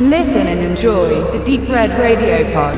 Listen 0.00 0.46
and 0.46 0.60
enjoy 0.60 1.08
the 1.32 1.44
Deep 1.44 1.68
Red 1.68 1.90
Radio 1.98 2.44
Pod. 2.52 2.76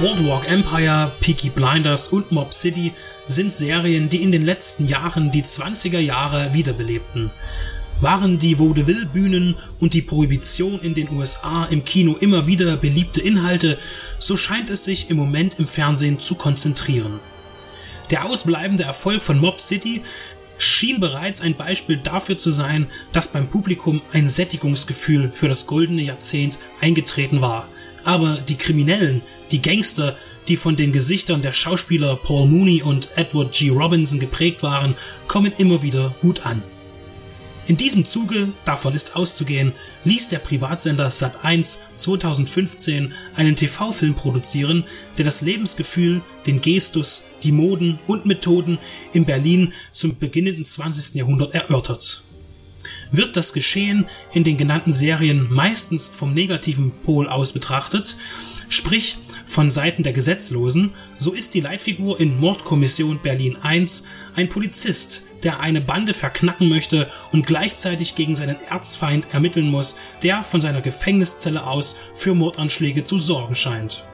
Boardwalk 0.00 0.50
Empire, 0.50 1.12
Peaky 1.20 1.50
Blinders 1.50 2.08
und 2.08 2.32
Mob 2.32 2.52
City 2.52 2.92
sind 3.28 3.52
Serien, 3.52 4.08
die 4.08 4.24
in 4.24 4.32
den 4.32 4.44
letzten 4.44 4.88
Jahren 4.88 5.30
die 5.30 5.44
20er 5.44 6.00
Jahre 6.00 6.52
wiederbelebten. 6.54 7.30
Waren 8.02 8.40
die 8.40 8.58
Vaudeville-Bühnen 8.58 9.54
und 9.78 9.94
die 9.94 10.02
Prohibition 10.02 10.80
in 10.80 10.92
den 10.92 11.08
USA 11.10 11.66
im 11.66 11.84
Kino 11.84 12.16
immer 12.18 12.48
wieder 12.48 12.76
beliebte 12.76 13.20
Inhalte, 13.20 13.78
so 14.18 14.36
scheint 14.36 14.70
es 14.70 14.82
sich 14.82 15.08
im 15.08 15.16
Moment 15.16 15.60
im 15.60 15.68
Fernsehen 15.68 16.18
zu 16.18 16.34
konzentrieren. 16.34 17.20
Der 18.10 18.24
ausbleibende 18.24 18.82
Erfolg 18.82 19.22
von 19.22 19.38
Mob 19.38 19.60
City 19.60 20.02
schien 20.58 20.98
bereits 20.98 21.40
ein 21.40 21.54
Beispiel 21.54 21.96
dafür 21.96 22.36
zu 22.36 22.50
sein, 22.50 22.88
dass 23.12 23.28
beim 23.28 23.46
Publikum 23.46 24.02
ein 24.12 24.28
Sättigungsgefühl 24.28 25.30
für 25.32 25.46
das 25.46 25.68
goldene 25.68 26.02
Jahrzehnt 26.02 26.58
eingetreten 26.80 27.40
war. 27.40 27.68
Aber 28.02 28.38
die 28.48 28.58
Kriminellen, 28.58 29.22
die 29.52 29.62
Gangster, 29.62 30.16
die 30.48 30.56
von 30.56 30.74
den 30.74 30.90
Gesichtern 30.90 31.40
der 31.40 31.52
Schauspieler 31.52 32.16
Paul 32.16 32.48
Mooney 32.48 32.82
und 32.82 33.10
Edward 33.14 33.52
G. 33.52 33.68
Robinson 33.68 34.18
geprägt 34.18 34.64
waren, 34.64 34.96
kommen 35.28 35.52
immer 35.56 35.82
wieder 35.82 36.12
gut 36.20 36.44
an. 36.44 36.64
In 37.68 37.76
diesem 37.76 38.04
Zuge, 38.04 38.48
davon 38.64 38.92
ist 38.92 39.14
auszugehen, 39.14 39.72
ließ 40.04 40.28
der 40.28 40.40
Privatsender 40.40 41.08
Sat1 41.08 41.78
2015 41.94 43.12
einen 43.36 43.54
TV-Film 43.54 44.14
produzieren, 44.14 44.82
der 45.16 45.24
das 45.24 45.42
Lebensgefühl, 45.42 46.22
den 46.44 46.60
Gestus, 46.60 47.24
die 47.44 47.52
Moden 47.52 48.00
und 48.08 48.26
Methoden 48.26 48.78
in 49.12 49.26
Berlin 49.26 49.72
zum 49.92 50.18
beginnenden 50.18 50.64
20. 50.64 51.14
Jahrhundert 51.14 51.54
erörtert. 51.54 52.24
Wird 53.12 53.36
das 53.36 53.52
Geschehen 53.52 54.06
in 54.32 54.42
den 54.42 54.56
genannten 54.56 54.92
Serien 54.92 55.46
meistens 55.48 56.08
vom 56.08 56.34
negativen 56.34 56.90
Pol 57.04 57.28
aus 57.28 57.52
betrachtet, 57.52 58.16
sprich 58.70 59.18
von 59.52 59.70
Seiten 59.70 60.02
der 60.02 60.14
Gesetzlosen, 60.14 60.94
so 61.18 61.32
ist 61.32 61.52
die 61.52 61.60
Leitfigur 61.60 62.18
in 62.18 62.40
Mordkommission 62.40 63.20
Berlin 63.22 63.58
I 63.62 63.86
ein 64.34 64.48
Polizist, 64.48 65.24
der 65.42 65.60
eine 65.60 65.82
Bande 65.82 66.14
verknacken 66.14 66.70
möchte 66.70 67.10
und 67.32 67.46
gleichzeitig 67.46 68.14
gegen 68.14 68.34
seinen 68.34 68.56
Erzfeind 68.70 69.26
ermitteln 69.32 69.70
muss, 69.70 69.96
der 70.22 70.42
von 70.42 70.62
seiner 70.62 70.80
Gefängniszelle 70.80 71.66
aus 71.66 71.98
für 72.14 72.34
Mordanschläge 72.34 73.04
zu 73.04 73.18
sorgen 73.18 73.54
scheint. 73.54 74.06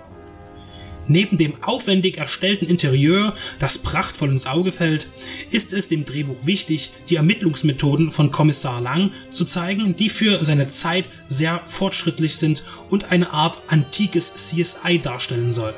Neben 1.10 1.38
dem 1.38 1.54
aufwendig 1.62 2.18
erstellten 2.18 2.66
Interieur, 2.66 3.34
das 3.58 3.78
prachtvoll 3.78 4.30
ins 4.30 4.46
Auge 4.46 4.72
fällt, 4.72 5.08
ist 5.50 5.72
es 5.72 5.88
dem 5.88 6.04
Drehbuch 6.04 6.44
wichtig, 6.44 6.90
die 7.08 7.16
Ermittlungsmethoden 7.16 8.10
von 8.10 8.30
Kommissar 8.30 8.82
Lang 8.82 9.10
zu 9.30 9.46
zeigen, 9.46 9.96
die 9.96 10.10
für 10.10 10.44
seine 10.44 10.68
Zeit 10.68 11.08
sehr 11.26 11.62
fortschrittlich 11.64 12.36
sind 12.36 12.62
und 12.90 13.10
eine 13.10 13.32
Art 13.32 13.62
antikes 13.68 14.34
CSI 14.34 14.98
darstellen 14.98 15.52
soll. 15.52 15.74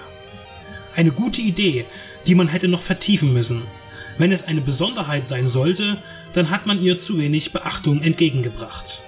Eine 0.96 1.12
gute 1.12 1.40
Idee, 1.40 1.84
die 2.26 2.34
man 2.34 2.48
hätte 2.48 2.66
noch 2.66 2.82
vertiefen 2.82 3.32
müssen. 3.32 3.62
Wenn 4.18 4.32
es 4.32 4.48
eine 4.48 4.60
Besonderheit 4.60 5.26
sein 5.28 5.46
sollte, 5.46 5.96
dann 6.32 6.50
hat 6.50 6.66
man 6.66 6.82
ihr 6.82 6.98
zu 6.98 7.18
wenig 7.18 7.52
Beachtung 7.52 8.02
entgegengebracht. 8.02 9.00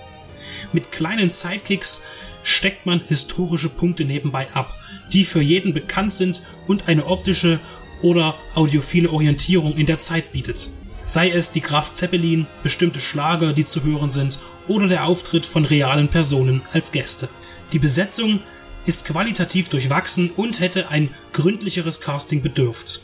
Mit 0.73 0.93
kleinen 0.93 1.31
Sidekicks 1.31 2.03
steckt 2.43 2.87
man 2.87 3.01
historische 3.07 3.69
Punkte 3.69 4.05
nebenbei 4.05 4.47
ab, 4.55 4.75
die 5.13 5.25
für 5.25 5.41
jeden 5.41 5.75
bekannt 5.75 6.13
sind 6.13 6.43
und 6.67 6.89
eine 6.89 7.07
optische 7.07 7.61
oder 8.03 8.35
audiophile 8.55 9.11
Orientierung 9.11 9.77
in 9.77 9.87
der 9.87 9.99
Zeit 9.99 10.33
bietet. 10.33 10.71
Sei 11.07 11.31
es 11.31 11.51
die 11.51 11.61
Graf 11.61 11.91
Zeppelin, 11.91 12.47
bestimmte 12.63 13.01
Schlager, 13.01 13.53
die 13.53 13.65
zu 13.65 13.83
hören 13.83 14.11
sind, 14.11 14.39
oder 14.67 14.89
der 14.89 15.07
Auftritt 15.07 15.47
von 15.47 15.65
realen 15.65 16.09
Personen 16.09 16.63
als 16.73 16.93
Gäste. 16.93 17.29
Die 17.73 17.79
Besetzung 17.79 18.41
ist 18.87 19.05
qualitativ 19.05 19.69
durchwachsen 19.69 20.31
und 20.31 20.61
hätte 20.61 20.89
ein 20.89 21.11
gründlicheres 21.33 22.01
Casting 22.01 22.43
bedürft. 22.43 23.03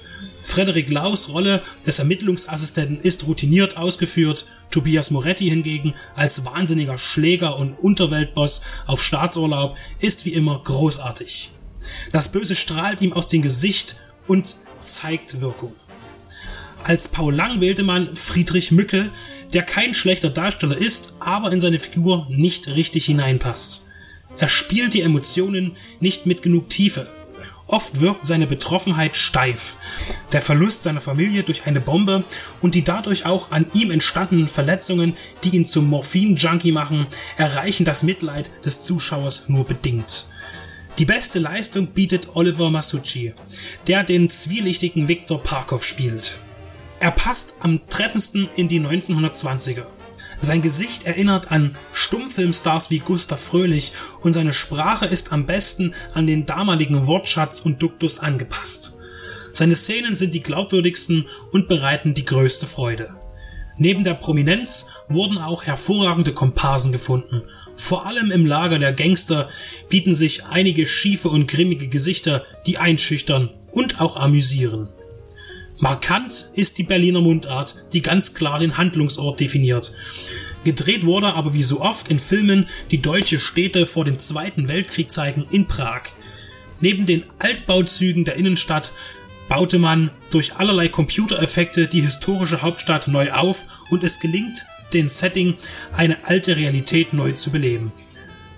Frederik 0.48 0.88
Laus 0.88 1.28
Rolle 1.28 1.62
des 1.86 1.98
Ermittlungsassistenten 1.98 3.00
ist 3.00 3.26
routiniert 3.26 3.76
ausgeführt, 3.76 4.46
Tobias 4.70 5.10
Moretti 5.10 5.50
hingegen 5.50 5.94
als 6.16 6.42
wahnsinniger 6.46 6.96
Schläger 6.96 7.58
und 7.58 7.74
Unterweltboss 7.74 8.62
auf 8.86 9.04
Staatsurlaub 9.04 9.76
ist 10.00 10.24
wie 10.24 10.32
immer 10.32 10.58
großartig. 10.64 11.50
Das 12.12 12.32
Böse 12.32 12.54
strahlt 12.54 13.02
ihm 13.02 13.12
aus 13.12 13.28
dem 13.28 13.42
Gesicht 13.42 13.96
und 14.26 14.56
zeigt 14.80 15.42
Wirkung. 15.42 15.74
Als 16.82 17.08
Paul 17.08 17.34
Lang 17.34 17.60
wählte 17.60 17.82
man 17.82 18.16
Friedrich 18.16 18.70
Mücke, 18.70 19.10
der 19.52 19.64
kein 19.64 19.92
schlechter 19.92 20.30
Darsteller 20.30 20.78
ist, 20.78 21.12
aber 21.20 21.52
in 21.52 21.60
seine 21.60 21.78
Figur 21.78 22.26
nicht 22.30 22.68
richtig 22.68 23.04
hineinpasst. 23.04 23.84
Er 24.38 24.48
spielt 24.48 24.94
die 24.94 25.02
Emotionen 25.02 25.76
nicht 26.00 26.24
mit 26.24 26.42
genug 26.42 26.70
Tiefe. 26.70 27.06
Oft 27.68 28.00
wirkt 28.00 28.26
seine 28.26 28.46
Betroffenheit 28.46 29.14
steif. 29.14 29.76
Der 30.32 30.40
Verlust 30.40 30.82
seiner 30.82 31.02
Familie 31.02 31.42
durch 31.42 31.66
eine 31.66 31.82
Bombe 31.82 32.24
und 32.62 32.74
die 32.74 32.82
dadurch 32.82 33.26
auch 33.26 33.50
an 33.50 33.66
ihm 33.74 33.90
entstandenen 33.90 34.48
Verletzungen, 34.48 35.14
die 35.44 35.50
ihn 35.50 35.66
zum 35.66 35.86
Morphin-Junkie 35.88 36.72
machen, 36.72 37.06
erreichen 37.36 37.84
das 37.84 38.02
Mitleid 38.02 38.50
des 38.64 38.82
Zuschauers 38.82 39.50
nur 39.50 39.66
bedingt. 39.66 40.30
Die 40.98 41.04
beste 41.04 41.38
Leistung 41.38 41.88
bietet 41.88 42.34
Oliver 42.34 42.70
Masucci, 42.70 43.34
der 43.86 44.02
den 44.02 44.30
zwielichtigen 44.30 45.06
Viktor 45.06 45.42
Parkov 45.42 45.84
spielt. 45.84 46.38
Er 47.00 47.10
passt 47.10 47.52
am 47.60 47.80
treffendsten 47.90 48.48
in 48.56 48.68
die 48.68 48.80
1920er. 48.80 49.84
Sein 50.40 50.62
Gesicht 50.62 51.04
erinnert 51.04 51.50
an 51.50 51.74
Stummfilmstars 51.92 52.90
wie 52.90 53.00
Gustav 53.00 53.40
Fröhlich 53.40 53.92
und 54.20 54.32
seine 54.32 54.54
Sprache 54.54 55.06
ist 55.06 55.32
am 55.32 55.46
besten 55.46 55.94
an 56.14 56.26
den 56.26 56.46
damaligen 56.46 57.06
Wortschatz 57.06 57.60
und 57.60 57.82
Duktus 57.82 58.20
angepasst. 58.20 58.96
Seine 59.52 59.74
Szenen 59.74 60.14
sind 60.14 60.34
die 60.34 60.42
glaubwürdigsten 60.42 61.26
und 61.50 61.68
bereiten 61.68 62.14
die 62.14 62.24
größte 62.24 62.66
Freude. 62.66 63.10
Neben 63.76 64.04
der 64.04 64.14
Prominenz 64.14 64.86
wurden 65.08 65.38
auch 65.38 65.64
hervorragende 65.64 66.32
Komparsen 66.32 66.92
gefunden. 66.92 67.42
Vor 67.74 68.06
allem 68.06 68.30
im 68.30 68.46
Lager 68.46 68.78
der 68.78 68.92
Gangster 68.92 69.48
bieten 69.88 70.14
sich 70.14 70.46
einige 70.46 70.86
schiefe 70.86 71.28
und 71.28 71.48
grimmige 71.48 71.88
Gesichter, 71.88 72.44
die 72.66 72.78
einschüchtern 72.78 73.50
und 73.70 74.00
auch 74.00 74.16
amüsieren. 74.16 74.88
Markant 75.80 76.48
ist 76.54 76.78
die 76.78 76.82
Berliner 76.82 77.20
Mundart, 77.20 77.76
die 77.92 78.02
ganz 78.02 78.34
klar 78.34 78.58
den 78.58 78.76
Handlungsort 78.76 79.38
definiert. 79.38 79.92
Gedreht 80.64 81.06
wurde 81.06 81.34
aber 81.34 81.54
wie 81.54 81.62
so 81.62 81.80
oft 81.80 82.08
in 82.08 82.18
Filmen, 82.18 82.68
die 82.90 83.00
deutsche 83.00 83.38
Städte 83.38 83.86
vor 83.86 84.04
dem 84.04 84.18
Zweiten 84.18 84.66
Weltkrieg 84.66 85.08
zeigen, 85.08 85.46
in 85.50 85.68
Prag. 85.68 86.02
Neben 86.80 87.06
den 87.06 87.22
Altbauzügen 87.38 88.24
der 88.24 88.34
Innenstadt 88.34 88.92
baute 89.48 89.78
man 89.78 90.10
durch 90.30 90.56
allerlei 90.56 90.88
Computereffekte 90.88 91.86
die 91.86 92.00
historische 92.00 92.60
Hauptstadt 92.60 93.06
neu 93.06 93.30
auf 93.30 93.66
und 93.88 94.02
es 94.02 94.18
gelingt, 94.18 94.66
den 94.92 95.08
Setting 95.08 95.54
eine 95.92 96.16
alte 96.24 96.56
Realität 96.56 97.12
neu 97.12 97.32
zu 97.32 97.50
beleben. 97.50 97.92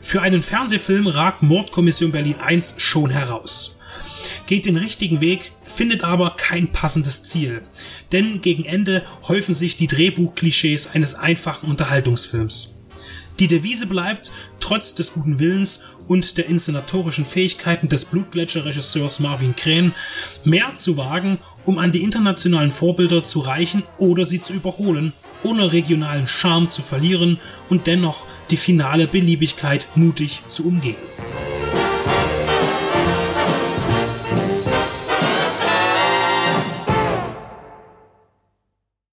Für 0.01 0.23
einen 0.23 0.43
Fernsehfilm 0.43 1.07
ragt 1.07 1.43
Mordkommission 1.43 2.13
Berlin 2.13 2.41
1 2.41 2.77
schon 2.79 3.11
heraus 3.11 3.77
geht 4.51 4.67
den 4.67 4.77
richtigen 4.77 5.21
Weg, 5.21 5.53
findet 5.63 6.03
aber 6.03 6.31
kein 6.37 6.73
passendes 6.73 7.23
Ziel. 7.23 7.63
Denn 8.11 8.41
gegen 8.41 8.65
Ende 8.65 9.05
häufen 9.29 9.55
sich 9.55 9.77
die 9.77 9.87
Drehbuchklischees 9.87 10.91
eines 10.93 11.15
einfachen 11.15 11.71
Unterhaltungsfilms. 11.71 12.81
Die 13.39 13.47
Devise 13.47 13.87
bleibt, 13.87 14.33
trotz 14.59 14.97
des 14.97 15.13
guten 15.13 15.39
Willens 15.39 15.83
und 16.09 16.37
der 16.37 16.47
inszenatorischen 16.47 17.25
Fähigkeiten 17.25 17.89
des 17.89 18.07
Blutgletscher-Regisseurs 18.07 19.21
Marvin 19.21 19.55
Krähen, 19.55 19.95
mehr 20.43 20.75
zu 20.75 20.97
wagen, 20.97 21.39
um 21.65 21.79
an 21.79 21.93
die 21.93 22.03
internationalen 22.03 22.73
Vorbilder 22.73 23.23
zu 23.23 23.39
reichen 23.39 23.85
oder 23.99 24.27
sie 24.27 24.41
zu 24.41 24.53
überholen, 24.53 25.13
ohne 25.45 25.73
regionalen 25.73 26.27
Charme 26.27 26.69
zu 26.73 26.83
verlieren 26.83 27.39
und 27.69 27.87
dennoch 27.87 28.25
die 28.51 28.57
finale 28.57 29.07
Beliebigkeit 29.07 29.87
mutig 29.95 30.43
zu 30.49 30.67
umgehen. 30.67 30.97